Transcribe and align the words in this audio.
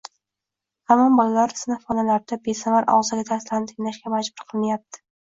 hamon 0.91 1.17
bolalar 1.19 1.53
sinfxonalarda 1.59 2.37
besamar 2.47 2.87
og‘zaki 2.95 3.27
darslarni 3.29 3.71
tinglashga 3.73 4.15
majbur 4.15 4.49
qilinyapti? 4.53 5.05